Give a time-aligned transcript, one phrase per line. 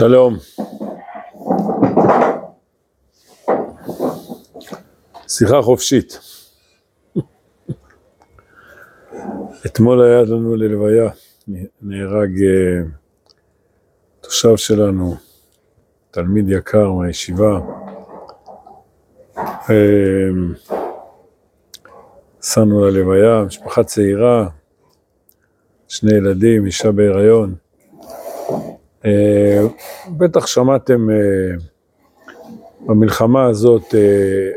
[0.00, 0.36] שלום.
[5.28, 6.18] שיחה חופשית.
[9.66, 11.10] אתמול היה לנו ללוויה,
[11.82, 12.88] נהרג uh,
[14.20, 15.14] תושב שלנו,
[16.10, 17.60] תלמיד יקר מהישיבה.
[22.38, 24.48] נסענו uh, ללוויה, משפחה צעירה,
[25.88, 27.69] שני ילדים, אישה בהיריון.
[29.04, 29.66] אה,
[30.18, 31.56] בטח שמעתם אה,
[32.86, 34.50] במלחמה הזאת, אה,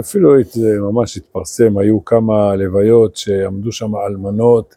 [0.00, 4.74] אפילו זה ממש התפרסם, היו כמה לוויות שעמדו שם אלמנות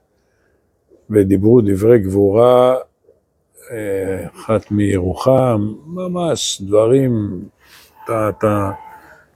[1.09, 2.75] ודיברו דברי גבורה,
[4.35, 7.41] אחת מירוחם, ממש דברים,
[8.03, 8.71] אתה, אתה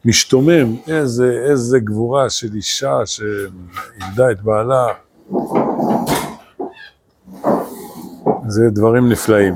[0.05, 4.87] משתומם, איזה, איזה גבורה של אישה שאיבדה את בעלה.
[8.47, 9.53] זה דברים נפלאים.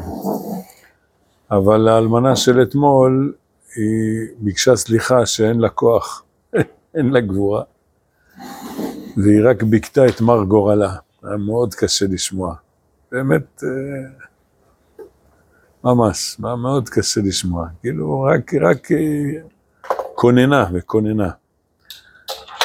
[1.52, 3.33] אבל האלמנה של אתמול,
[3.75, 6.23] היא ביקשה סליחה שאין לה כוח,
[6.95, 7.64] אין לה גבורה,
[9.17, 10.95] והיא רק ביכתה את מר גורלה.
[11.23, 12.55] היה מאוד קשה לשמוע.
[13.11, 14.25] באמת, אה,
[15.83, 17.67] ממש, מאוד קשה לשמוע.
[17.81, 18.88] כאילו, רק, רק
[20.16, 21.30] כוננה אה, וכוננה.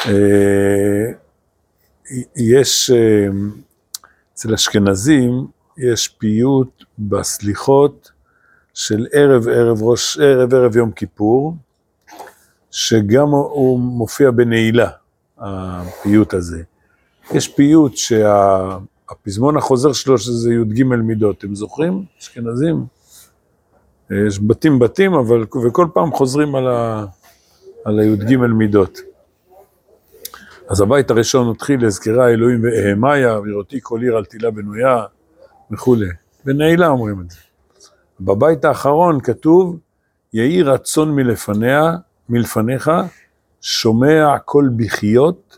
[0.05, 1.11] אה,
[2.35, 2.91] יש
[4.33, 8.11] אצל אשכנזים, יש פיוט בסליחות
[8.73, 11.55] של ערב ערב ראש, ערב ערב יום כיפור,
[12.71, 14.89] שגם הוא מופיע בנעילה,
[15.37, 16.63] הפיוט הזה.
[17.31, 22.03] יש פיוט שהפזמון החוזר שלו שזה י"ג מידות, אתם זוכרים?
[22.19, 22.85] אשכנזים?
[24.27, 27.05] יש בתים בתים, אבל, וכל פעם חוזרים על, ה,
[27.85, 28.99] על הי"ג מידות.
[30.69, 35.03] אז הבית הראשון מתחיל, לזכרה אלוהים ואהמיה, וראותי כל עיר על תילה בנויה,
[35.71, 36.09] וכולי.
[36.45, 37.37] בנעילה אומרים את זה.
[38.19, 39.77] בבית האחרון כתוב,
[40.33, 41.95] יהי רצון מלפניה,
[42.29, 42.91] מלפניך,
[43.61, 45.57] שומע כל בכיות,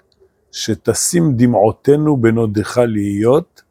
[0.52, 3.62] שתשים דמעותינו בנודך להיות,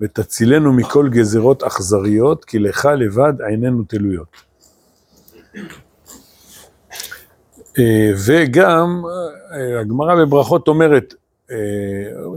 [0.00, 4.36] ותצילנו מכל גזרות אכזריות, כי לך לבד עינינו תלויות.
[7.78, 9.02] אה, וגם
[9.52, 11.14] אה, הגמרא בברכות אומרת,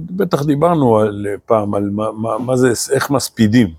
[0.01, 3.73] בטח דיברנו על, פעם על מה, מה, מה זה, איך מספידים.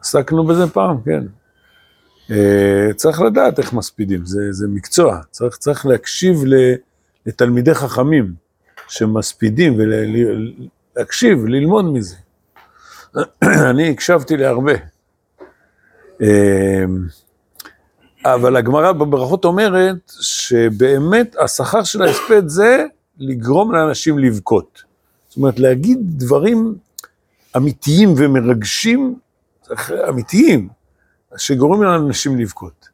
[0.00, 1.22] עסקנו בזה פעם, כן.
[2.96, 6.44] צריך לדעת איך מספידים, זה, זה מקצוע, צריך, צריך להקשיב
[7.26, 8.34] לתלמידי חכמים
[8.88, 12.16] שמספידים ולהקשיב, ללמוד מזה.
[13.70, 14.72] אני הקשבתי להרבה.
[18.24, 22.86] אבל הגמרא בברכות אומרת שבאמת השכר של ההספד זה
[23.18, 24.82] לגרום לאנשים לבכות.
[25.28, 26.74] זאת אומרת, להגיד דברים
[27.56, 29.18] אמיתיים ומרגשים,
[30.08, 30.68] אמיתיים,
[31.36, 32.88] שגורמים לאנשים לבכות.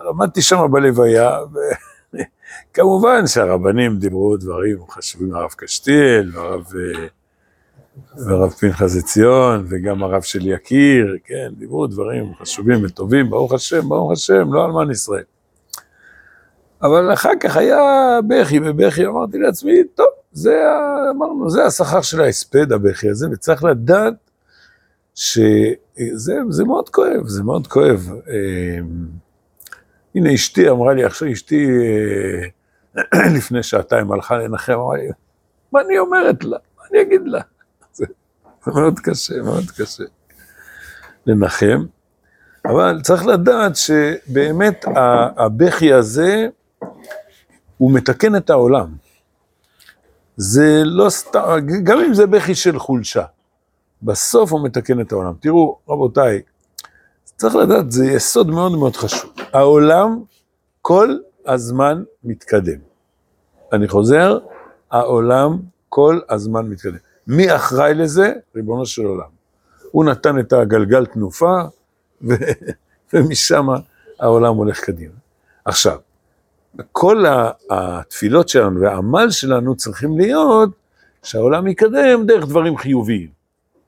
[0.00, 1.38] ועמדתי שם בלוויה,
[2.72, 6.66] וכמובן שהרבנים דיברו דברים חשובים, הרב קשתיאל, והרב...
[8.26, 14.12] והרב פנחס עציון, וגם הרב של יקיר, כן, דיברו דברים חשובים וטובים, ברוך השם, ברוך
[14.12, 15.24] השם, לא אלמן ישראל.
[16.84, 20.62] אבל אחר כך היה בכי ובכי, אמרתי לעצמי, טוב, זה,
[21.10, 24.14] אמרנו, זה השכר של ההספד, הבכי הזה, וצריך לדעת
[25.14, 28.10] שזה מאוד כואב, זה מאוד כואב.
[28.28, 28.78] אה,
[30.14, 31.66] הנה אשתי אמרה לי, עכשיו אשתי
[32.96, 35.08] אה, לפני שעתיים הלכה לנחם, אמרה לי,
[35.72, 36.58] מה אני אומרת לה?
[36.78, 37.40] מה אני אגיד לה?
[37.92, 38.06] זה
[38.66, 40.04] מאוד קשה, מאוד קשה
[41.26, 41.84] לנחם.
[42.64, 44.84] אבל צריך לדעת שבאמת
[45.36, 46.48] הבכי הזה,
[47.78, 48.94] הוא מתקן את העולם.
[50.36, 53.24] זה לא סתם, גם אם זה בכי של חולשה,
[54.02, 55.32] בסוף הוא מתקן את העולם.
[55.40, 56.42] תראו, רבותיי,
[57.36, 59.32] צריך לדעת, זה יסוד מאוד מאוד חשוב.
[59.52, 60.22] העולם
[60.82, 62.78] כל הזמן מתקדם.
[63.72, 64.38] אני חוזר,
[64.90, 65.58] העולם
[65.88, 66.96] כל הזמן מתקדם.
[67.26, 68.32] מי אחראי לזה?
[68.56, 69.28] ריבונו של עולם.
[69.90, 71.62] הוא נתן את הגלגל תנופה,
[72.22, 72.34] ו...
[73.12, 73.66] ומשם
[74.20, 75.14] העולם הולך קדימה.
[75.64, 75.98] עכשיו,
[76.92, 77.24] כל
[77.70, 80.70] התפילות שלנו והעמל שלנו צריכים להיות
[81.22, 83.28] שהעולם יקדם דרך דברים חיוביים.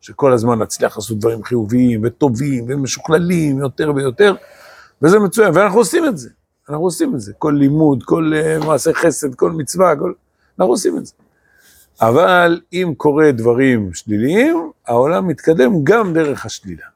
[0.01, 4.35] שכל הזמן נצליח לעשות דברים חיוביים וטובים ומשוכללים יותר ויותר,
[5.03, 6.31] וזה מצוין, ואנחנו עושים את זה.
[6.69, 7.33] אנחנו עושים את זה.
[7.39, 10.13] כל לימוד, כל uh, מעשה חסד, כל מצווה, כל...
[10.59, 11.13] אנחנו עושים את זה.
[12.01, 16.87] אבל אם קורה דברים שליליים, העולם מתקדם גם דרך השלילה.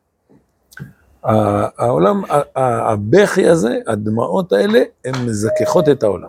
[1.25, 2.23] העולם,
[2.57, 6.29] הבכי הזה, הדמעות האלה, הן מזככות את העולם,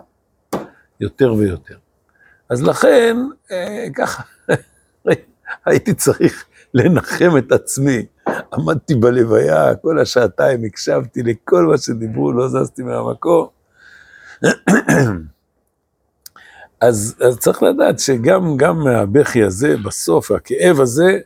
[1.00, 1.76] יותר ויותר.
[2.48, 3.16] אז לכן,
[3.50, 4.22] אה, ככה,
[5.66, 6.44] הייתי צריך
[6.74, 8.06] לנחם את עצמי.
[8.52, 13.46] עמדתי בלוויה, כל השעתיים הקשבתי לכל מה שדיברו, לא זזתי מהמקום.
[16.80, 21.18] אז, אז צריך לדעת שגם גם מהבכי הזה, בסוף, הכאב הזה,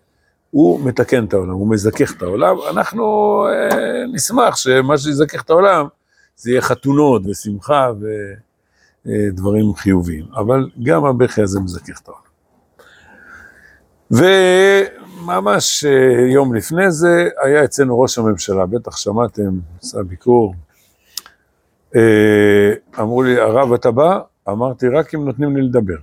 [0.56, 2.56] הוא מתקן את העולם, הוא מזכך את העולם.
[2.70, 3.04] אנחנו
[3.48, 5.86] אה, נשמח שמה שיזכך את העולם,
[6.36, 7.90] זה יהיה חתונות ושמחה
[9.06, 10.24] ודברים אה, חיוביים.
[10.36, 12.22] אבל גם הבכי הזה מזכך את העולם.
[15.20, 20.54] וממש אה, יום לפני זה היה אצלנו ראש הממשלה, בטח שמעתם, עשה ביקור.
[21.96, 24.20] אה, אמרו לי, הרב אתה בא?
[24.48, 25.98] אמרתי, רק אם נותנים לי לדבר.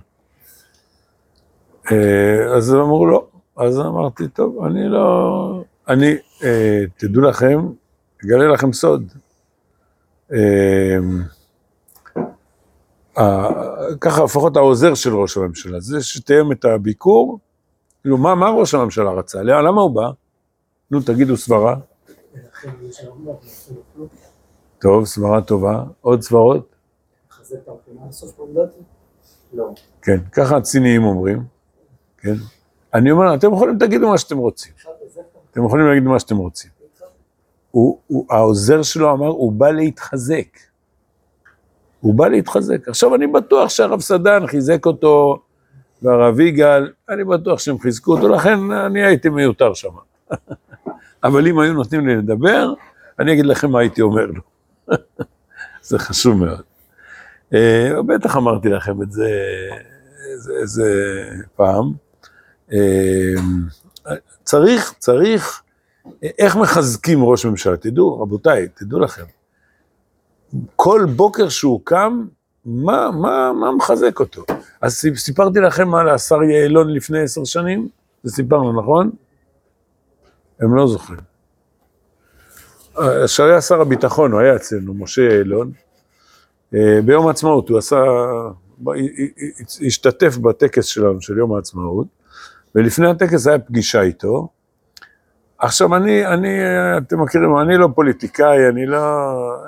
[1.92, 5.62] אה, אז אמרו לא, אז אמרתי, טוב, אני לא...
[5.88, 6.14] אני,
[6.96, 7.58] תדעו לכם,
[8.24, 9.12] אגלה לכם סוד.
[14.00, 17.38] ככה לפחות העוזר של ראש הממשלה, זה שתאם את הביקור,
[18.02, 19.42] כאילו, מה, מה ראש הממשלה רצה?
[19.42, 20.10] למה הוא בא?
[20.90, 21.76] נו, תגידו סברה.
[24.78, 25.84] טוב, סברה טובה.
[26.00, 26.74] עוד סברות?
[30.02, 31.44] כן, ככה הציניים אומרים.
[32.18, 32.34] כן.
[32.94, 34.72] אני אומר, אתם יכולים, תגידו מה שאתם רוצים.
[35.50, 36.70] אתם יכולים להגיד מה שאתם רוצים.
[37.70, 40.46] הוא, הוא, העוזר שלו אמר, הוא בא להתחזק.
[42.00, 42.88] הוא בא להתחזק.
[42.88, 45.38] עכשיו, אני בטוח שהרב סדן חיזק אותו
[46.02, 49.88] והרב יגאל, אני בטוח שהם חיזקו אותו, לכן אני הייתי מיותר שם.
[51.24, 52.72] אבל אם היו נותנים לי לדבר,
[53.18, 54.40] אני אגיד לכם מה הייתי אומר לו.
[55.88, 56.62] זה חשוב מאוד.
[57.54, 59.28] אה, בטח אמרתי לכם את זה
[60.60, 60.84] איזה
[61.56, 62.03] פעם.
[62.72, 63.34] אה,
[64.44, 65.62] צריך, צריך,
[66.38, 67.76] איך מחזקים ראש ממשלה?
[67.76, 69.24] תדעו, רבותיי, תדעו לכם.
[70.76, 72.24] כל בוקר שהוא קם,
[72.64, 74.44] מה, מה, מה מחזק אותו?
[74.80, 77.88] אז סיפרתי לכם על השר יעלון לפני עשר שנים,
[78.22, 79.10] זה סיפרנו, נכון?
[80.60, 81.20] הם לא זוכרים.
[83.26, 85.72] שהיה שר הביטחון, הוא היה אצלנו, משה יעלון.
[86.74, 88.04] אה, ביום העצמאות הוא עשה,
[89.86, 92.06] השתתף בטקס שלנו, של יום העצמאות,
[92.74, 94.48] ולפני הטקס היה פגישה איתו.
[95.58, 96.58] עכשיו אני, אני,
[96.98, 98.98] אתם מכירים, אני לא פוליטיקאי, אני לא,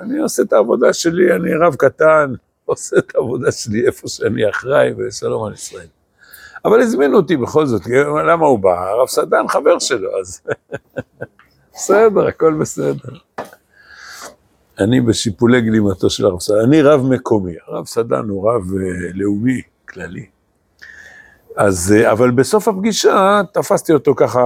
[0.01, 2.33] אני עושה את העבודה שלי, אני רב קטן,
[2.65, 5.87] עושה את העבודה שלי איפה שאני אחראי, ושלום על ישראל.
[6.65, 7.81] אבל הזמינו אותי בכל זאת,
[8.27, 8.89] למה הוא בא?
[8.89, 10.41] הרב סדן חבר שלו, אז
[11.73, 13.13] בסדר, הכל בסדר.
[14.79, 19.61] אני בשיפולי גלימתו של הרב סדן, אני רב מקומי, הרב סדן הוא רב uh, לאומי,
[19.89, 20.25] כללי.
[21.57, 24.41] אז, uh, אבל בסוף הפגישה תפסתי אותו ככה,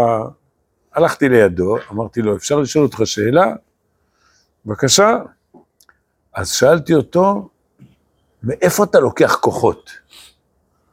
[0.93, 3.53] הלכתי לידו, אמרתי לו, אפשר לשאול אותך שאלה?
[4.65, 5.17] בבקשה.
[6.33, 7.49] אז שאלתי אותו,
[8.43, 9.89] מאיפה אתה לוקח כוחות?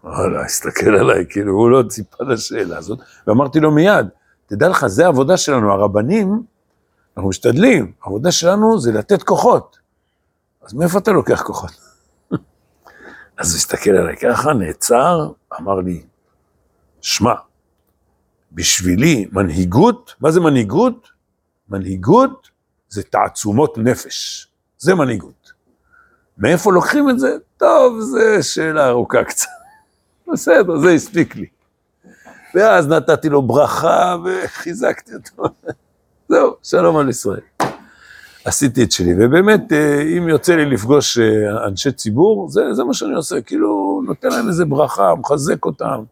[0.04, 4.06] וואלה, הסתכל עליי, כאילו, הוא לא ציפה לשאלה הזאת, ואמרתי לו מיד,
[4.46, 6.42] תדע לך, זה העבודה שלנו, הרבנים,
[7.16, 9.78] אנחנו משתדלים, העבודה שלנו זה לתת כוחות.
[10.62, 11.87] אז מאיפה אתה לוקח כוחות?
[13.38, 15.30] אז הוא הסתכל עליי ככה, נעצר,
[15.60, 16.02] אמר לי,
[17.00, 17.32] שמע,
[18.52, 21.08] בשבילי מנהיגות, מה זה מנהיגות?
[21.68, 22.50] מנהיגות
[22.88, 24.48] זה תעצומות נפש,
[24.78, 25.52] זה מנהיגות.
[26.38, 27.36] מאיפה לוקחים את זה?
[27.56, 29.46] טוב, זו שאלה ארוכה קצת.
[30.32, 31.46] בסדר, זה הספיק לי.
[32.54, 35.42] ואז נתתי לו ברכה וחיזקתי אותו.
[36.28, 37.40] זהו, שלום על ישראל.
[38.48, 42.94] עשיתי את שלי, ובאמת, אה, אם יוצא לי לפגוש אה, אנשי ציבור, זה, זה מה
[42.94, 46.02] שאני עושה, כאילו, נותן להם איזה ברכה, מחזק אותם.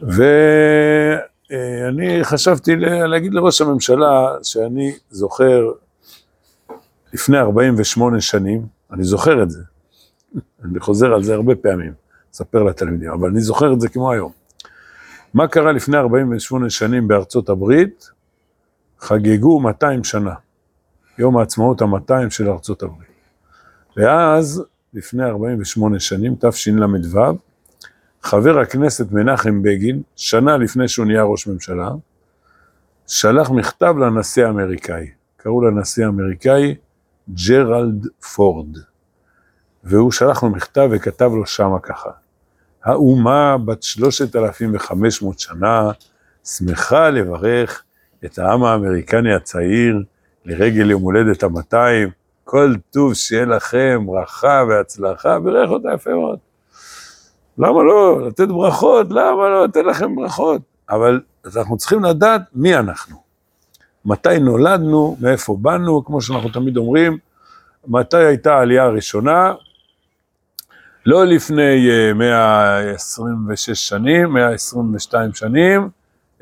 [0.00, 0.24] ואני
[2.22, 5.70] חשבתי להגיד לראש הממשלה שאני זוכר
[7.12, 9.62] לפני 48 שנים, אני זוכר את זה,
[10.64, 11.92] אני חוזר על זה הרבה פעמים,
[12.34, 14.32] אספר לתלמידים, אבל אני זוכר את זה כמו היום.
[15.34, 18.10] מה קרה לפני 48 שנים בארצות הברית?
[19.00, 20.34] חגגו 200 שנה,
[21.20, 23.08] יום העצמאות ה-200 של ארצות הברית.
[23.96, 27.20] ואז, לפני 48 שנים, תשל"ו,
[28.22, 31.90] חבר הכנסת מנחם בגין, שנה לפני שהוא נהיה ראש ממשלה,
[33.06, 35.10] שלח מכתב לנשיא האמריקאי.
[35.36, 36.74] קראו לנשיא האמריקאי
[37.48, 38.76] ג'רלד פורד,
[39.84, 42.10] והוא שלח לו מכתב וכתב לו שמה ככה:
[42.84, 45.90] האומה בת שלושת אלפים וחמש מאות שנה
[46.44, 47.82] שמחה לברך
[48.24, 50.04] את העם האמריקני הצעיר
[50.44, 52.08] לרגל יום הולדת המאתיים,
[52.44, 56.38] כל טוב שיהיה לכם ברכה והצלחה, בירך אותה יפה מאוד.
[57.58, 58.26] למה לא?
[58.26, 59.06] לתת ברכות?
[59.10, 60.62] למה לא לתת לכם ברכות?
[60.90, 61.20] אבל
[61.56, 63.16] אנחנו צריכים לדעת מי אנחנו.
[64.04, 67.18] מתי נולדנו, מאיפה באנו, כמו שאנחנו תמיד אומרים,
[67.86, 69.52] מתי הייתה העלייה הראשונה,
[71.06, 75.88] לא לפני 126 אה, שנים, 122 שנים,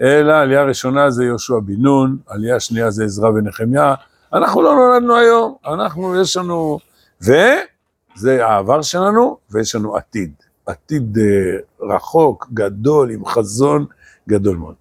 [0.00, 3.94] אלא עלייה ראשונה זה יהושע בן נון, עלייה שנייה זה עזרא ונחמיה.
[4.32, 6.78] אנחנו לא נולדנו היום, אנחנו, יש לנו...
[7.20, 10.32] וזה העבר שלנו, ויש לנו עתיד.
[10.66, 13.86] עתיד אה, רחוק, גדול, עם חזון
[14.28, 14.74] גדול מאוד.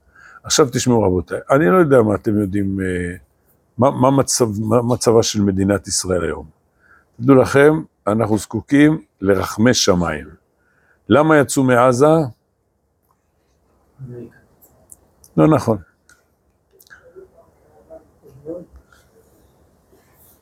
[0.43, 3.15] עכשיו תשמעו רבותיי, אני לא יודע מה אתם יודעים, אה,
[3.77, 6.45] מה, מה, מצב, מה מצבה של מדינת ישראל היום.
[7.21, 10.27] תדעו לכם, אנחנו זקוקים לרחמי שמיים.
[11.09, 12.07] למה יצאו מעזה?
[15.37, 15.77] לא נכון.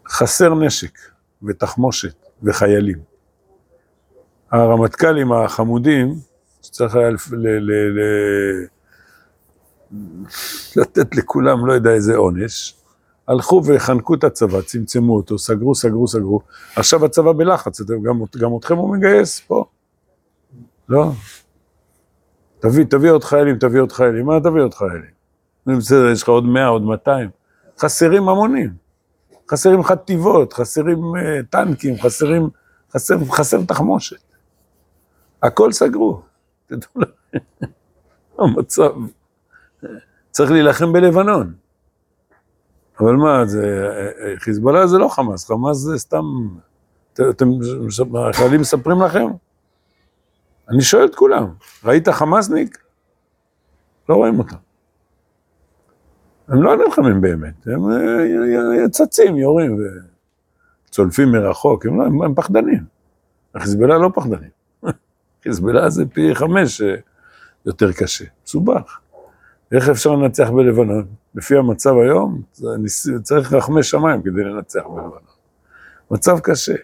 [0.08, 1.00] חסר נשק
[1.44, 2.98] ותחמושת וחיילים.
[4.52, 6.16] הרמטכ"לים החמודים,
[6.62, 7.10] שצריך היה
[10.76, 12.76] לתת לכולם לא יודע איזה עונש,
[13.28, 16.42] הלכו וחנקו את הצבא, צמצמו אותו, סגרו, סגרו, סגרו.
[16.76, 19.66] עכשיו הצבא בלחץ, גם, גם אתכם הוא מגייס פה?
[20.90, 21.12] לא.
[22.60, 24.26] תביא, תביא עוד חיילים, תביא עוד חיילים.
[24.26, 25.16] מה תביא עוד חיילים?
[25.66, 27.30] בסדר, יש לך עוד 100, עוד 200.
[27.80, 28.74] חסרים המונים.
[29.52, 32.50] חסרים חטיבות, חסרים uh, טנקים, חסרים,
[32.94, 34.24] חסר, חסר תחמושת.
[35.44, 36.22] הכל סגרו.
[36.68, 37.38] תדעו לכם,
[38.40, 38.92] המצב.
[40.32, 41.54] צריך להילחם בלבנון.
[43.00, 43.88] אבל מה, זה,
[44.36, 46.24] חיזבאללה זה לא חמאס, חמאס זה סתם,
[47.14, 47.50] אתם,
[48.30, 49.28] החיילים מספרים לכם?
[50.70, 51.48] אני שואל את כולם,
[51.84, 52.78] ראית חמאסניק?
[54.10, 54.56] לא רואים אותם.
[56.48, 59.78] הם לא נלחמים באמת, הם אה, צצים, יורים
[60.90, 62.84] וצולפים מרחוק, הם, לא, הם, הם פחדנים.
[63.56, 64.50] החיזבאללה לא פחדנים.
[65.44, 66.96] חיזבאללה זה פי חמש אה,
[67.66, 69.00] יותר קשה, מסובך.
[69.72, 71.06] איך אפשר לנצח בלבנון?
[71.36, 72.42] לפי המצב היום,
[73.24, 75.20] צריך רחמי שמיים כדי לנצח בלבנון.
[76.12, 76.76] מצב קשה.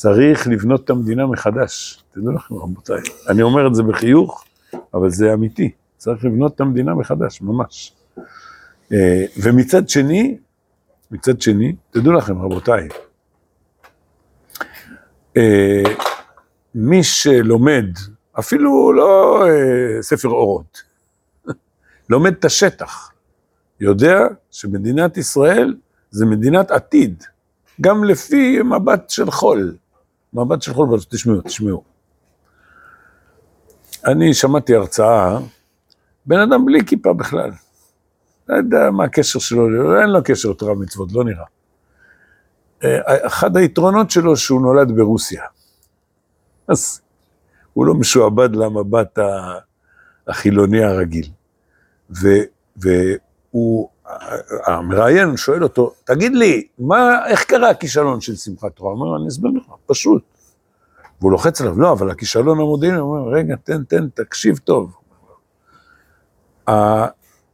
[0.00, 2.04] צריך לבנות את המדינה מחדש.
[2.12, 4.44] תדעו לכם, רבותיי, אני אומר את זה בחיוך,
[4.94, 5.70] אבל זה אמיתי.
[5.96, 7.92] צריך לבנות את המדינה מחדש, ממש.
[8.92, 10.38] אה, ומצד שני,
[11.10, 12.88] מצד שני, תדעו לכם, רבותיי,
[15.36, 15.82] אה,
[16.74, 17.86] מי שלומד
[18.38, 20.82] אפילו לא אה, ספר אורות,
[22.10, 23.12] לומד את השטח,
[23.80, 24.18] יודע
[24.50, 25.76] שמדינת ישראל
[26.10, 27.24] זה מדינת עתיד,
[27.80, 29.76] גם לפי מבט של חול.
[30.34, 31.82] מבט של חול, תשמעו, תשמעו.
[34.06, 35.38] אני שמעתי הרצאה,
[36.26, 37.50] בן אדם בלי כיפה בכלל.
[38.48, 41.44] לא יודע מה הקשר שלו, אין לו קשר לתורה מצוות, לא נראה.
[42.84, 45.44] אה, אחד היתרונות שלו שהוא נולד ברוסיה.
[46.68, 47.00] אז
[47.72, 49.18] הוא לא משועבד למבט
[50.28, 51.28] החילוני הרגיל.
[52.10, 52.28] ו,
[52.76, 53.88] והוא,
[54.66, 58.92] המראיין שואל אותו, תגיד לי, מה, איך קרה הכישלון של שמחת תורה?
[58.92, 60.22] הוא אומר, אני אסביר לך, פשוט.
[61.20, 64.96] והוא לוחץ עליו, לא, אבל הכישלון המודיעיני, הוא אומר, רגע, תן, תן, תקשיב טוב.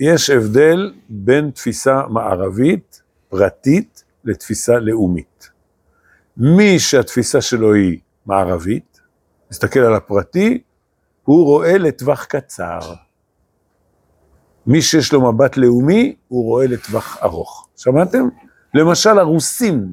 [0.00, 5.50] יש הבדל בין תפיסה מערבית, פרטית, לתפיסה לאומית.
[6.36, 9.00] מי שהתפיסה שלו היא מערבית,
[9.50, 10.62] מסתכל על הפרטי,
[11.24, 12.94] הוא רואה לטווח קצר.
[14.66, 17.68] מי שיש לו מבט לאומי, הוא רואה לטווח ארוך.
[17.76, 18.28] שמעתם?
[18.74, 19.92] למשל הרוסים.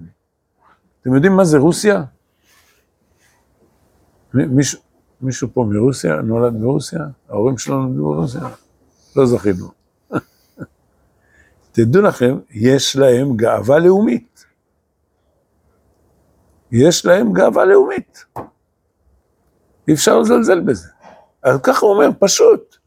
[1.01, 2.03] אתם יודעים מה זה רוסיה?
[4.34, 4.80] מישהו,
[5.22, 6.15] מישהו פה מרוסיה?
[6.15, 7.00] נולד ברוסיה?
[7.30, 8.42] ההורים שלו נולדו ברוסיה?
[9.15, 9.72] לא זכינו.
[11.72, 14.46] תדעו לכם, יש להם גאווה לאומית.
[16.72, 18.25] יש להם גאווה לאומית.
[19.88, 20.89] אי אפשר לזלזל בזה.
[21.44, 22.82] אז ככה הוא אומר, פשוט.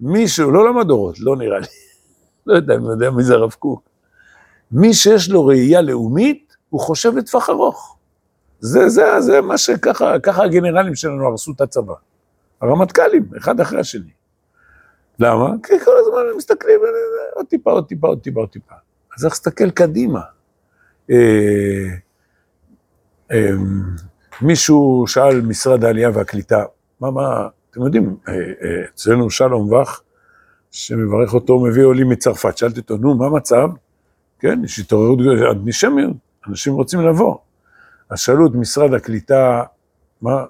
[0.00, 1.66] מישהו, לא למד אורות, לא נראה לי.
[2.46, 3.82] לא יודע אם יודע מי זה הרב קוק.
[4.72, 7.96] מי שיש לו ראייה לאומית, הוא חושב לטווח ארוך.
[8.60, 11.94] זה, זה, זה מה שככה, ככה הגנרלים שלנו הרסו את הצבא.
[12.60, 14.10] הרמטכ"לים, אחד אחרי השני.
[15.18, 15.50] למה?
[15.62, 16.80] כי כל הזמן הם מסתכלים,
[17.34, 18.74] עוד טיפה, עוד טיפה, עוד טיפה, עוד טיפה.
[19.14, 20.20] אז צריך להסתכל קדימה.
[21.10, 21.86] אה,
[23.32, 23.50] אה,
[24.42, 26.64] מישהו שאל משרד העלייה והקליטה,
[27.00, 30.02] מה, מה, אתם יודעים, אה, אה, אצלנו שלום וך,
[30.70, 32.58] שמברך אותו, מביא עולים מצרפת.
[32.58, 33.68] שאלתי אותו, נו, מה המצב?
[34.38, 35.18] כן, יש התעוררות
[35.50, 36.16] אנטישמיות,
[36.48, 37.36] אנשים רוצים לבוא.
[38.10, 39.62] אז שאלו את משרד הקליטה,
[40.22, 40.44] מה,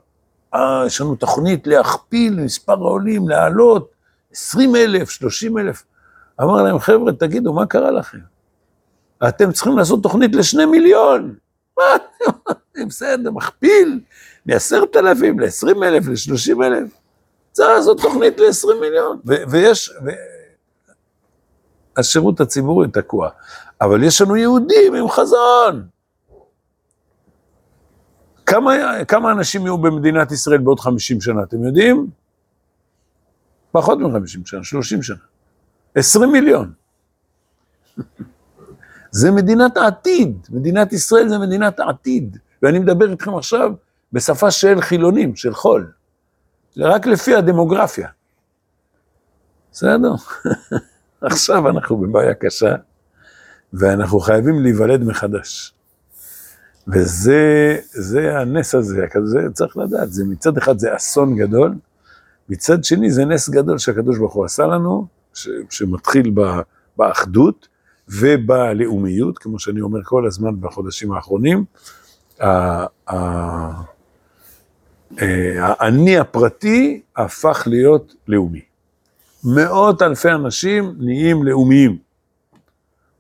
[0.55, 3.91] אה, יש לנו תוכנית להכפיל מספר העולים, להעלות
[4.33, 5.85] 20 אלף, 30 אלף.
[6.41, 8.19] אמר להם, חבר'ה, תגידו, מה קרה לכם?
[9.29, 11.35] אתם צריכים לעשות תוכנית לשני מיליון.
[11.79, 11.85] מה
[12.47, 14.01] אתם בסדר, מכפיל
[14.47, 17.08] מ-10,000 ל-20,000, ל-30,000.
[17.59, 19.21] צריך לעשות תוכנית ל-20 מיליון.
[19.25, 19.93] ויש,
[21.97, 23.29] השירות הציבורי תקוע.
[23.81, 25.87] אבל יש לנו יהודים עם חזון.
[28.47, 28.73] כמה,
[29.09, 32.07] כמה אנשים יהיו במדינת ישראל בעוד 50 שנה, אתם יודעים?
[33.73, 35.17] פחות מ-50 שנה, 30 שנה.
[35.95, 36.73] 20 מיליון.
[39.11, 42.39] זה מדינת העתיד, מדינת ישראל זה מדינת העתיד.
[42.63, 43.73] ואני מדבר איתכם עכשיו
[44.13, 45.98] בשפה של חילונים, של חול.
[46.79, 48.09] זה רק לפי הדמוגרפיה.
[49.73, 50.15] בסדר?
[51.21, 52.75] עכשיו אנחנו בבעיה קשה,
[53.73, 55.75] ואנחנו חייבים להיוולד מחדש.
[56.89, 61.75] וזה זה הנס הזה, כזה צריך לדעת, זה מצד אחד זה אסון גדול,
[62.49, 66.41] מצד שני זה נס גדול שהקדוש ברוך הוא עשה לנו, ש, שמתחיל ב,
[66.97, 67.69] באחדות
[68.09, 71.65] ובלאומיות, כמו שאני אומר כל הזמן בחודשים האחרונים,
[75.61, 78.61] האני הפרטי הפך להיות לאומי.
[79.45, 81.99] מאות אלפי אנשים נהיים לאומיים.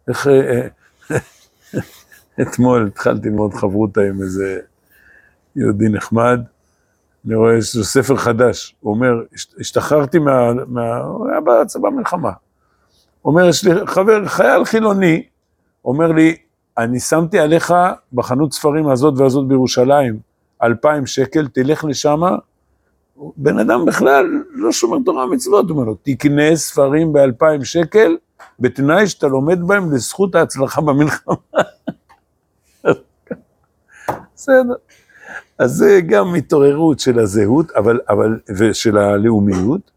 [0.08, 0.26] איך...
[0.26, 0.66] אה,
[2.42, 4.60] אתמול התחלתי ללמוד חברותא עם איזה
[5.56, 6.40] יהודי נחמד,
[7.26, 9.12] אני רואה שזה ספר חדש, הוא אומר,
[9.60, 10.52] השתחררתי מה...
[10.66, 10.96] מה...
[10.96, 12.30] הוא היה בצבא מלחמה.
[13.24, 15.22] אומר, יש לי חבר, חייל חילוני,
[15.84, 16.36] אומר לי,
[16.78, 17.74] אני שמתי עליך
[18.12, 20.27] בחנות ספרים הזאת והזאת בירושלים,
[20.62, 22.36] אלפיים שקל, תלך לשמה,
[23.36, 28.16] בן אדם בכלל לא שומר תורה ומצוות, הוא אומר לו, תקנה ספרים באלפיים שקל,
[28.60, 31.34] בתנאי שאתה לומד בהם לזכות ההצלחה במלחמה.
[34.34, 34.74] בסדר.
[35.58, 39.90] אז זה גם התעוררות של הזהות, אבל, אבל, ושל הלאומיות,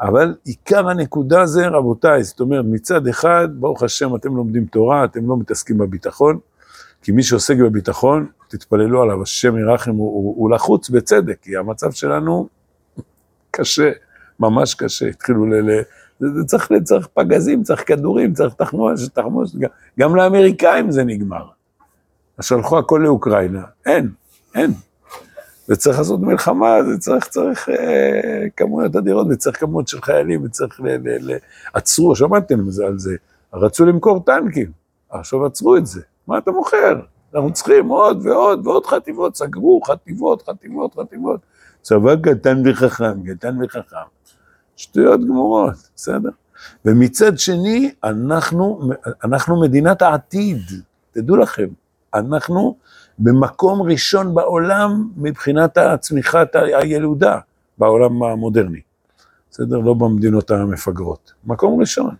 [0.00, 5.28] אבל עיקר הנקודה זה, רבותיי, זאת אומרת, מצד אחד, ברוך השם, אתם לומדים תורה, אתם
[5.28, 6.38] לא מתעסקים בביטחון,
[7.02, 11.90] כי מי שעוסק בביטחון, תתפללו עליו, השם ירחם, הוא, הוא, הוא לחוץ בצדק, כי המצב
[11.90, 12.48] שלנו
[13.50, 13.90] קשה,
[14.40, 15.54] ממש קשה, התחילו ל...
[15.54, 15.82] ל
[16.20, 19.50] זה צריך, צריך פגזים, צריך כדורים, צריך תחמוש, תחמוש,
[19.98, 21.44] גם, לאמריקאים זה נגמר.
[22.38, 24.10] אז שלחו הכל לאוקראינה, אין,
[24.54, 24.72] אין.
[25.68, 30.88] וצריך לעשות מלחמה, זה צריך, צריך אה, כמויות אדירות, וצריך כמות של חיילים, וצריך ל...
[30.88, 31.36] ל, ל
[31.72, 33.16] עצרו, שמעתם על זה,
[33.54, 34.70] רצו למכור טנקים,
[35.10, 37.00] עכשיו עצרו את זה, מה אתה מוכר?
[37.34, 41.40] אנחנו צריכים עוד ועוד ועוד חטיבות, סגרו חטיבות, חטיבות, חטיבות.
[41.82, 43.96] צבא קטן וחכם, קטן וחכם.
[44.76, 46.30] שטויות גמורות, בסדר?
[46.84, 48.80] ומצד שני, אנחנו,
[49.24, 50.62] אנחנו מדינת העתיד,
[51.12, 51.68] תדעו לכם,
[52.14, 52.76] אנחנו
[53.18, 57.38] במקום ראשון בעולם מבחינת הצמיחת הילודה
[57.78, 58.80] בעולם המודרני.
[59.50, 59.78] בסדר?
[59.78, 61.32] לא במדינות המפגרות.
[61.44, 62.14] מקום ראשון.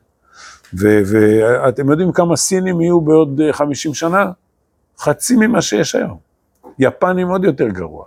[0.74, 4.30] ואתם יודעים כמה סינים יהיו בעוד 50 שנה?
[4.98, 6.18] חצי ממה שיש היום.
[6.78, 8.04] יפנים עוד יותר גרוע.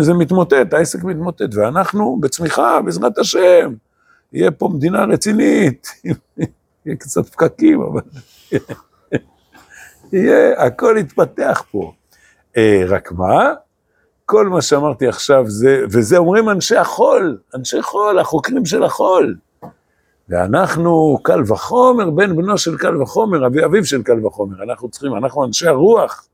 [0.00, 3.74] זה מתמוטט, העסק מתמוטט, ואנחנו בצמיחה, בעזרת השם.
[4.32, 5.88] יהיה פה מדינה רצינית,
[6.86, 8.00] יהיה קצת פקקים, אבל...
[10.12, 11.92] יהיה, הכל יתפתח פה.
[12.56, 13.54] אה, רק מה?
[14.24, 19.36] כל מה שאמרתי עכשיו זה, וזה אומרים אנשי החול, אנשי חול, החוקרים של החול.
[20.28, 25.16] ואנחנו קל וחומר, בן בנו של קל וחומר, אבי אביו של קל וחומר, אנחנו צריכים,
[25.16, 26.28] אנחנו אנשי הרוח,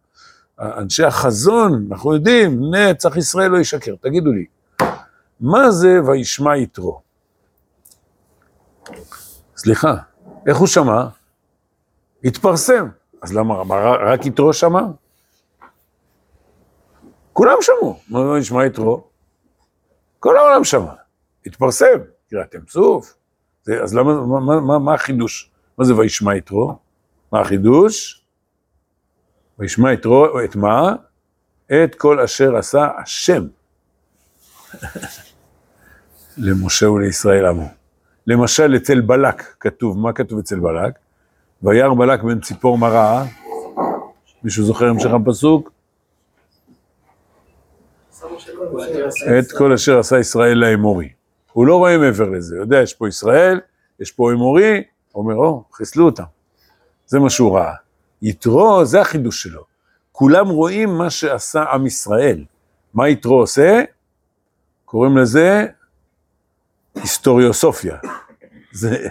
[0.60, 3.94] אנשי החזון, אנחנו יודעים, נצח ישראל לא ישקר.
[4.00, 4.44] תגידו לי,
[5.40, 7.00] מה זה וישמע יתרו?
[9.56, 9.94] סליחה,
[10.46, 11.06] איך הוא שמע?
[12.24, 12.88] התפרסם.
[13.22, 13.54] אז למה,
[14.12, 14.80] רק יתרו שמע?
[17.32, 19.04] כולם שמעו, מה נשמע יתרו?
[20.18, 20.92] כל העולם שמע,
[21.46, 21.98] התפרסם,
[22.30, 23.14] קריאת ים סוף,
[23.68, 25.50] אז למה, מה, מה, מה החידוש?
[25.78, 26.76] מה זה וישמע יתרו?
[27.32, 28.24] מה החידוש?
[29.58, 30.94] וישמע יתרו, את מה?
[31.66, 33.42] את כל אשר עשה השם
[36.46, 37.68] למשה ולישראל עמו.
[38.26, 40.98] למשל אצל בלק כתוב, מה כתוב אצל בלק?
[41.62, 43.24] וירא בלק בן ציפור מראה,
[44.44, 45.72] מישהו זוכר המשך הפסוק?
[49.38, 51.08] את כל אשר עשה ישראל לאמורי.
[51.52, 53.60] הוא לא רואה מעבר לזה, יודע, יש פה ישראל,
[54.00, 54.82] יש פה אמורי,
[55.14, 56.24] אומר, או, חיסלו אותם.
[57.06, 57.74] זה מה שהוא ראה.
[58.22, 59.64] יתרו, זה החידוש שלו.
[60.12, 62.44] כולם רואים מה שעשה עם ישראל.
[62.94, 63.82] מה יתרו עושה?
[64.84, 65.66] קוראים לזה
[66.94, 67.96] היסטוריוסופיה.
[68.72, 69.08] זה,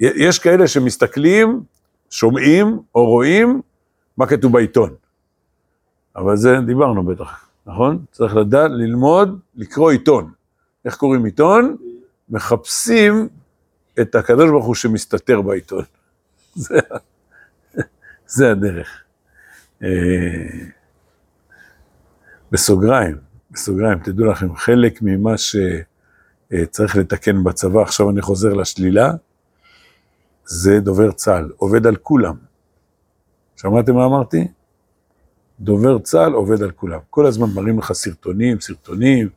[0.00, 1.62] יש כאלה שמסתכלים,
[2.10, 3.62] שומעים או רואים
[4.16, 4.94] מה כתוב בעיתון.
[6.16, 8.04] אבל זה דיברנו בטח, נכון?
[8.12, 10.32] צריך לדעת, ללמוד, לקרוא עיתון.
[10.84, 11.76] איך קוראים עיתון?
[12.28, 13.28] מחפשים
[14.00, 15.84] את הקדוש ברוך הוא שמסתתר בעיתון.
[16.54, 16.78] זה,
[18.26, 19.02] זה הדרך.
[19.82, 19.88] אה,
[22.52, 23.16] בסוגריים,
[23.50, 29.12] בסוגריים, תדעו לכם, חלק ממה שצריך לתקן בצבא, עכשיו אני חוזר לשלילה,
[30.44, 32.34] זה דובר צה"ל, עובד על כולם.
[33.56, 34.48] שמעתם מה אמרתי?
[35.60, 36.98] דובר צה"ל עובד על כולם.
[37.10, 39.28] כל הזמן מראים לך סרטונים, סרטונים,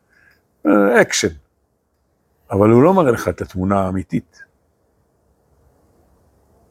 [1.02, 1.28] אקשן.
[2.52, 4.42] אבל הוא לא מראה לך את התמונה האמיתית.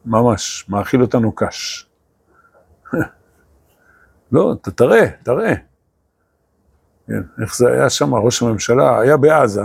[0.05, 1.91] ממש, מאכיל אותנו קש.
[4.33, 5.55] לא, אתה תראה, תראה.
[7.07, 9.63] כן, איך זה היה שם, ראש הממשלה היה בעזה,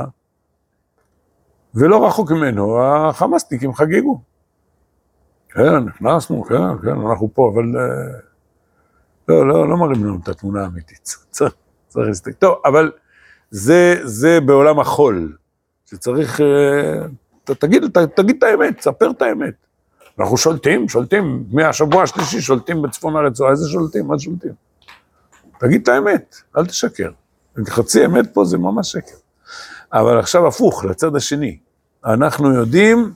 [1.75, 4.21] ולא רחוק ממנו, החמאסניקים חגגו.
[5.49, 8.19] כן, נכנסנו, כן, כן, אנחנו פה, אבל אה,
[9.27, 11.15] לא, לא, לא מראים לנו את התמונה האמיתית.
[11.31, 11.53] צריך,
[11.87, 12.31] צריך להסתכל.
[12.31, 12.91] טוב, אבל
[13.51, 15.37] זה, זה בעולם החול,
[15.85, 17.05] שצריך, אה,
[17.43, 19.53] ת, תגיד, ת, תגיד את האמת, תספר את האמת.
[20.19, 24.07] אנחנו שולטים, שולטים, מהשבוע השלישי שולטים בצפון הרצועה, איזה שולטים?
[24.07, 24.51] מה שולטים?
[25.59, 27.11] תגיד את האמת, אל תשקר.
[27.67, 29.15] חצי אמת פה זה ממש שקר.
[29.93, 31.57] אבל עכשיו הפוך, לצד השני.
[32.05, 33.13] אנחנו יודעים,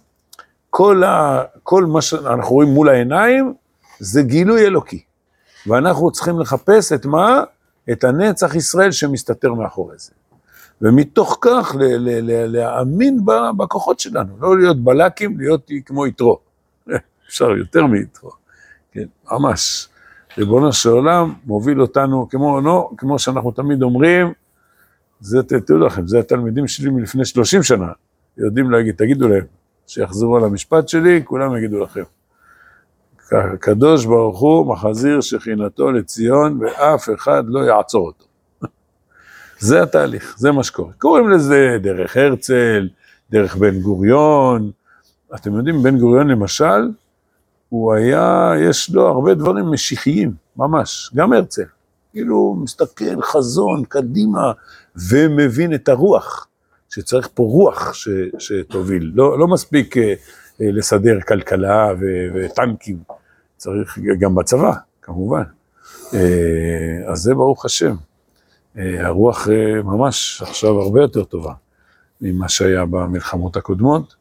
[0.69, 3.53] כל, ה, כל מה שאנחנו רואים מול העיניים,
[3.99, 5.03] זה גילוי אלוקי.
[5.67, 7.43] ואנחנו צריכים לחפש את מה?
[7.91, 10.11] את הנצח ישראל שמסתתר מאחורי זה.
[10.81, 11.75] ומתוך כך
[12.47, 13.19] להאמין
[13.57, 16.39] בכוחות שלנו, לא להיות בלקים, להיות כמו יתרו.
[17.27, 18.31] אפשר יותר מיתרו,
[18.91, 19.87] כן, ממש.
[20.37, 24.33] ריבונו של עולם מוביל אותנו, כמו, לא, כמו שאנחנו תמיד אומרים,
[25.19, 27.91] זה, תדעו לכם, זה התלמידים שלי מלפני 30 שנה,
[28.37, 29.45] יודעים להגיד, תגידו להם,
[29.87, 32.03] שיחזרו על המשפט שלי, כולם יגידו לכם.
[33.31, 38.25] הקדוש ברוך הוא מחזיר שכינתו לציון, ואף אחד לא יעצור אותו.
[39.59, 40.93] זה התהליך, זה מה שקורה.
[40.97, 42.89] קוראים לזה דרך הרצל,
[43.31, 44.71] דרך בן גוריון.
[45.35, 46.89] אתם יודעים, בן גוריון למשל,
[47.69, 51.63] הוא היה, יש לו הרבה דברים משיחיים, ממש, גם הרצל.
[52.11, 54.51] כאילו, מסתכל חזון, קדימה,
[55.09, 56.47] ומבין את הרוח,
[56.89, 59.11] שצריך פה רוח ש, שתוביל.
[59.15, 60.13] לא, לא מספיק אה,
[60.61, 62.97] אה, לסדר כלכלה ו, וטנקים,
[63.57, 65.43] צריך גם בצבא, כמובן.
[66.13, 67.95] אה, אז זה ברוך השם.
[68.77, 71.53] אה, הרוח אה, ממש עכשיו הרבה יותר טובה
[72.21, 74.15] ממה שהיה במלחמות הקודמות.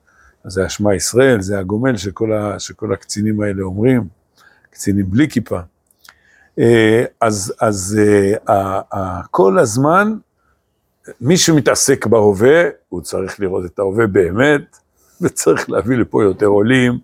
[0.45, 4.09] אז זה השמע ישראל, זה הגומל שכל, ה, שכל הקצינים האלה אומרים,
[4.71, 5.61] קצינים בלי כיפה.
[6.59, 8.01] אה, אז, אז
[9.31, 10.15] כל הזמן,
[11.21, 14.79] מי שמתעסק בהווה, הוא צריך לראות את ההווה באמת,
[15.21, 16.99] וצריך להביא לפה יותר עולים,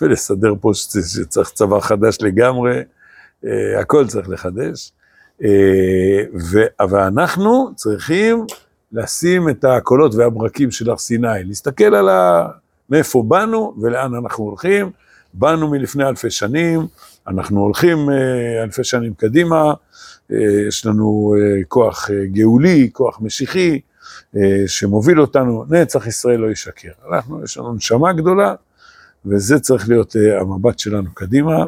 [0.00, 2.82] ולסדר פה שצריך צבא חדש לגמרי,
[3.80, 4.92] הכל צריך לחדש.
[6.90, 8.46] ואנחנו צריכים
[8.92, 12.48] לשים את הקולות והברקים של הר סיני, להסתכל על ה...
[12.90, 14.90] מאיפה באנו ולאן אנחנו הולכים.
[15.34, 16.86] באנו מלפני אלפי שנים,
[17.28, 19.74] אנחנו הולכים אה, אלפי שנים קדימה,
[20.32, 20.36] אה,
[20.68, 23.80] יש לנו אה, כוח גאולי, כוח משיחי,
[24.66, 26.88] שמוביל אותנו, נצח ישראל לא ישקר.
[27.12, 28.54] אנחנו, יש לנו נשמה גדולה,
[29.26, 31.64] וזה צריך להיות המבט שלנו קדימה,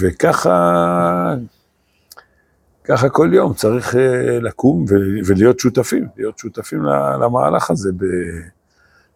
[0.00, 1.34] וככה
[2.88, 3.94] ככה כל יום צריך
[4.40, 4.84] לקום
[5.26, 6.82] ולהיות שותפים, להיות שותפים
[7.22, 7.90] למהלך הזה,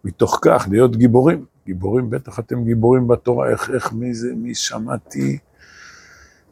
[0.05, 1.45] מתוך כך להיות גיבורים.
[1.67, 5.39] גיבורים, בטח אתם גיבורים בתורה, איך, איך, מי זה, מי שמעתי?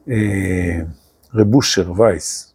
[0.09, 0.81] אה,
[1.35, 2.55] רבושר וייס.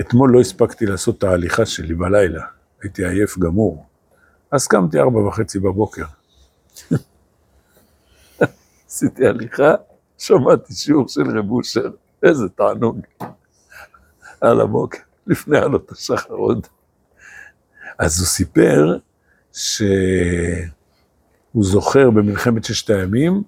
[0.00, 2.44] אתמול לא הספקתי לעשות את ההליכה שלי בלילה,
[2.82, 3.86] הייתי עייף גמור.
[4.50, 6.04] אז קמתי ארבע וחצי בבוקר.
[8.88, 9.74] עשיתי הליכה,
[10.18, 11.90] שמעתי שיעור של רבושר,
[12.22, 13.00] איזה תענוג.
[14.40, 16.66] על הבוקר, לפני עלות השחר עוד.
[17.98, 18.98] אז הוא סיפר
[19.52, 19.74] שהוא
[21.64, 23.42] זוכר במלחמת ששת הימים,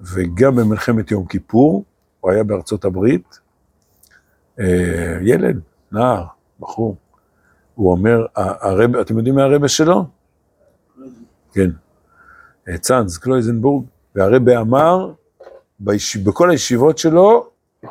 [0.00, 1.84] וגם במלחמת יום כיפור,
[2.20, 3.40] הוא היה בארצות הברית,
[4.60, 5.60] אה, ילד,
[5.92, 6.24] נער,
[6.60, 6.96] בחור,
[7.74, 10.04] הוא אומר, הרב, אתם יודעים מי הרבה שלו?
[11.52, 11.70] כן,
[12.68, 15.12] אה, צאנז, קלויזנבורג, והרבה אמר,
[15.80, 16.16] ביש...
[16.16, 17.46] בכל הישיבות שלו,
[17.84, 17.90] אה,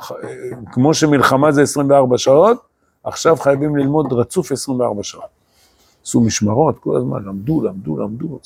[0.71, 2.57] כמו שמלחמה זה 24 שעות,
[3.03, 5.35] עכשיו חייבים ללמוד רצוף 24 שעות.
[6.03, 8.39] עשו משמרות כל הזמן, למדו, למדו, למדו.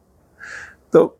[0.90, 1.10] טוב,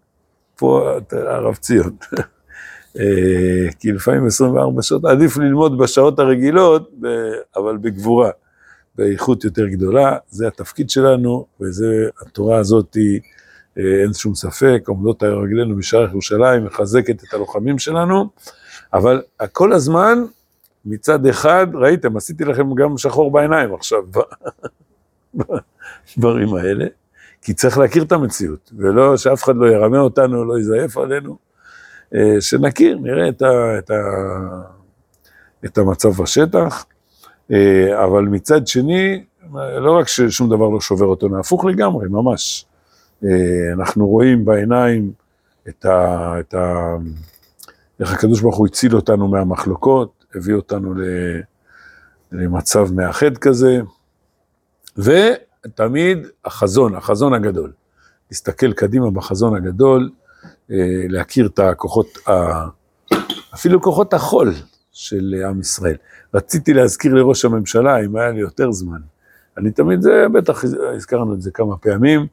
[0.57, 1.97] פה הרב ציון.
[2.99, 6.91] אה, כי לפעמים 24 שעות, עדיף ללמוד בשעות הרגילות,
[7.57, 8.31] אבל בגבורה,
[8.95, 13.19] באיכות יותר גדולה, זה התפקיד שלנו, וזה, התורה הזאת, אה,
[14.03, 18.29] אין שום ספק, עומדות על רגלינו בשער ירושלים, מחזקת את הלוחמים שלנו,
[18.93, 20.25] אבל כל הזמן,
[20.85, 24.03] מצד אחד, ראיתם, עשיתי לכם גם שחור בעיניים עכשיו,
[26.17, 26.87] בדברים האלה,
[27.43, 31.37] כי צריך להכיר את המציאות, ולא שאף אחד לא ירמה אותנו, לא יזייף עלינו,
[32.15, 33.95] אה, שנכיר, נראה את, ה, את, ה,
[35.65, 36.87] את המצב בשטח,
[37.53, 42.67] אה, אבל מצד שני, לא רק ששום דבר לא שובר אותנו, הפוך לגמרי, ממש.
[43.25, 45.13] אה, אנחנו רואים בעיניים
[45.69, 46.35] את ה...
[46.41, 46.97] את ה
[48.01, 50.95] איך הקדוש ברוך הוא הציל אותנו מהמחלוקות, הביא אותנו.
[52.33, 53.81] למצב מאחד כזה,
[54.97, 57.73] ותמיד החזון, החזון הגדול.
[58.31, 60.11] להסתכל קדימה בחזון הגדול,
[60.71, 60.77] אה,
[61.09, 62.33] להכיר את הכוחות, ה...
[63.55, 64.53] אפילו כוחות החול
[64.93, 65.97] של עם ישראל.
[66.35, 69.01] רציתי להזכיר לראש הממשלה, אם היה לי יותר זמן.
[69.59, 72.27] אני תמיד, זה, בטח הזכרנו את זה כמה פעמים,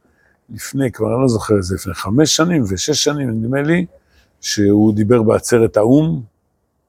[0.49, 3.85] לפני, כבר אני לא זוכר איזה, לפני חמש שנים ושש שנים, נדמה לי,
[4.41, 6.21] שהוא דיבר בעצרת האו"ם,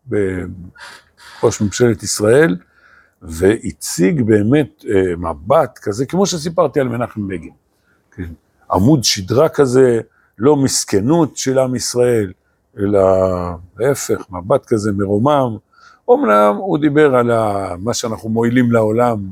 [0.07, 2.57] בראש ממשלת ישראל,
[3.23, 7.53] והציג באמת אה, מבט כזה, כמו שסיפרתי על מנחם בגין.
[8.11, 8.33] כן.
[8.73, 10.01] עמוד שדרה כזה,
[10.39, 12.33] לא מסכנות של עם ישראל,
[12.79, 13.01] אלא
[13.79, 15.57] להפך, מבט כזה מרומם.
[16.09, 17.31] אומנם הוא דיבר על
[17.79, 19.31] מה שאנחנו מועילים לעולם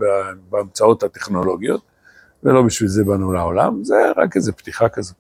[0.50, 1.80] בהמצאות הטכנולוגיות,
[2.46, 5.16] ולא בשביל זה באנו לעולם, זה רק איזו פתיחה כזאת.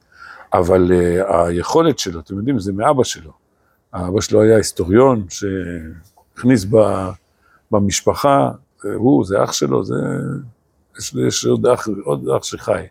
[0.52, 3.32] אבל uh, היכולת שלו, אתם יודעים, זה מאבא שלו.
[3.92, 6.76] האבא שלו היה היסטוריון שהכניס ב,
[7.70, 8.50] במשפחה,
[8.94, 9.94] הוא, זה אח שלו, זה,
[10.98, 12.86] יש, יש עוד, אח, עוד אח שחי,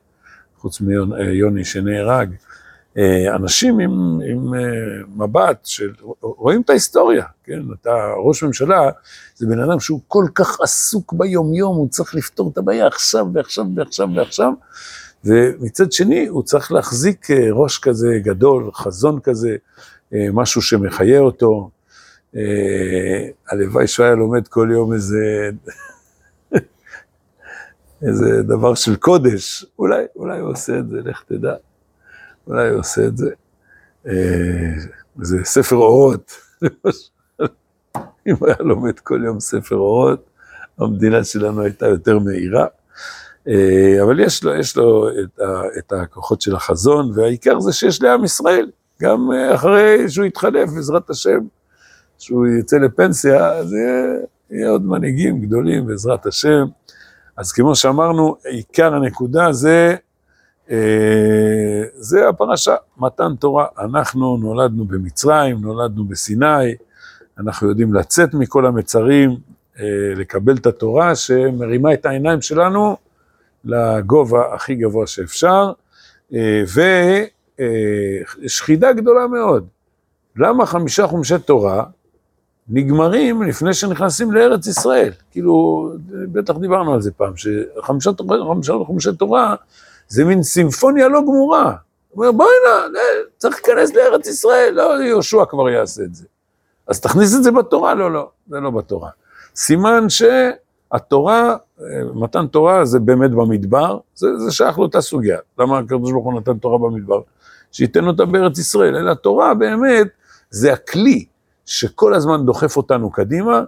[0.58, 2.30] חוץ מיוני אה, שנהרג.
[2.98, 4.54] אה, אנשים עם, עם
[5.16, 7.60] מבט של, רואים את ההיסטוריה, כן?
[7.82, 7.92] אתה
[8.26, 8.90] ראש ממשלה,
[9.36, 13.66] זה בן אדם שהוא כל כך עסוק ביום-יום, הוא צריך לפתור את הבעיה עכשיו ועכשיו
[13.76, 14.54] ועכשיו ועכשיו.
[15.26, 19.56] ומצד שני, הוא צריך להחזיק אה, ראש כזה גדול, חזון כזה,
[20.14, 21.70] אה, משהו שמחיה אותו.
[22.36, 25.50] אה, הלוואי שהוא היה לומד כל יום איזה,
[28.08, 29.66] איזה דבר של קודש.
[29.80, 31.56] אולי, אולי הוא עושה את זה, לך תדע.
[32.48, 33.30] אולי הוא עושה את זה.
[35.22, 36.32] זה ספר אורות,
[38.28, 40.30] אם היה לומד כל יום ספר אורות,
[40.80, 42.66] המדינה שלנו הייתה יותר מהירה.
[43.48, 48.02] אה, אבל יש לו, יש לו את, ה, את הכוחות של החזון, והעיקר זה שיש
[48.02, 51.40] לעם ישראל, גם אה, אחרי שהוא יתחלף, בעזרת השם,
[52.18, 54.06] שהוא יצא לפנסיה, אז יהיה,
[54.52, 56.66] יהיה עוד מנהיגים גדולים, בעזרת השם.
[57.38, 59.96] אז כמו שאמרנו, עיקר הנקודה זה, אה,
[61.96, 63.66] זה הפרשה, מתן תורה.
[63.80, 66.76] אנחנו נולדנו במצרים, נולדנו בסיני,
[67.40, 69.38] אנחנו יודעים לצאת מכל המצרים,
[70.16, 72.98] לקבל את התורה שמרימה את העיניים שלנו
[73.66, 75.72] לגובה הכי גבוה שאפשר,
[76.34, 76.64] אה,
[78.44, 79.68] ושחידה גדולה מאוד.
[80.38, 81.84] למה חמישה חומשי תורה
[82.70, 85.12] נגמרים לפני שנכנסים לארץ ישראל?
[85.32, 88.12] כאילו, בטח דיברנו על זה פעם, שחמישה
[88.86, 89.56] חומשי תורה
[90.08, 91.76] זה מין סימפוניה לא גמורה.
[92.10, 93.00] הוא אומר, בואי נא,
[93.38, 96.26] צריך להיכנס לארץ ישראל, לא יהושע כבר יעשה את זה.
[96.88, 99.10] אז תכניס את זה בתורה, לא, לא, זה לא בתורה.
[99.56, 100.24] סימן ש...
[100.92, 101.56] התורה,
[102.14, 105.38] מתן תורה זה באמת במדבר, זה, זה שייך לאותה סוגיה.
[105.60, 107.22] למה הקדוש ברוך הוא נתן תורה במדבר?
[107.72, 110.08] שייתן אותה בארץ ישראל, אלא התורה באמת
[110.50, 111.26] זה הכלי
[111.66, 113.64] שכל הזמן דוחף אותנו קדימה,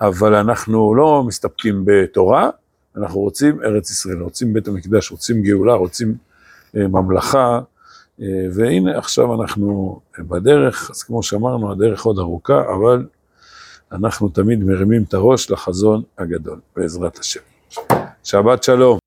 [0.00, 2.50] אבל אנחנו לא מסתפקים בתורה,
[2.96, 6.14] אנחנו רוצים ארץ ישראל, רוצים בית המקדש, רוצים גאולה, רוצים
[6.76, 7.60] אה, ממלכה,
[8.20, 13.06] אה, והנה עכשיו אנחנו בדרך, אז כמו שאמרנו, הדרך עוד ארוכה, אבל
[13.92, 17.40] אנחנו תמיד מרימים את הראש לחזון הגדול, בעזרת השם.
[18.24, 18.99] שבת שלום.